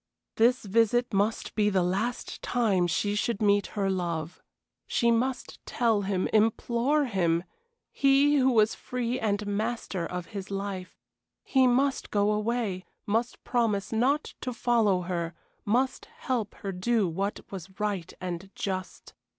This 0.37 0.63
visit 0.65 1.13
must 1.13 1.53
be 1.53 1.69
the 1.69 1.83
last 1.83 2.41
time 2.41 2.87
she 2.87 3.13
should 3.13 3.39
meet 3.39 3.67
her 3.77 3.87
love. 3.87 4.41
She 4.87 5.11
must 5.11 5.63
tell 5.67 6.01
him, 6.01 6.27
implore 6.33 7.05
him 7.05 7.43
he 7.91 8.37
who 8.37 8.49
was 8.51 8.73
free 8.73 9.19
and 9.19 9.45
master 9.45 10.03
of 10.03 10.25
his 10.33 10.49
life; 10.49 10.97
he 11.43 11.67
must 11.67 12.09
go 12.09 12.31
away, 12.31 12.83
must 13.05 13.43
promise 13.43 13.91
not 13.93 14.33
to 14.41 14.51
follow 14.53 15.01
her, 15.01 15.35
must 15.65 16.05
help 16.05 16.55
her 16.55 16.71
to 16.71 16.79
do 16.79 17.07
what 17.07 17.39
was 17.51 17.79
right 17.79 18.11
and 18.19 18.49
just. 18.55 19.13